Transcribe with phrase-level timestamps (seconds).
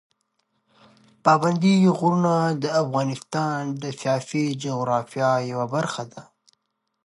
[1.25, 6.21] پابندي غرونه د افغانستان د سیاسي جغرافیه یوه برخه ده.